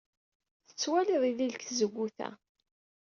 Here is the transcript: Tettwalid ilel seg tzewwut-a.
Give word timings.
Tettwalid 0.67 1.23
ilel 1.29 1.51
seg 1.53 1.61
tzewwut-a. 1.67 2.29